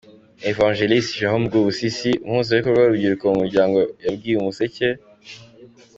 [0.51, 4.87] Evangeliste Jerome Rwubusisi, Umuhuzabikorwa w’urubyiruko mu muryango yabwiye umuseke.